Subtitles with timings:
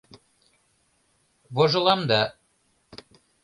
[1.55, 2.21] Вожылам да...